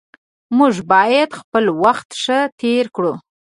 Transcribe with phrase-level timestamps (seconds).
[0.57, 3.13] موږ باید خپل وخت ښه تیر کړو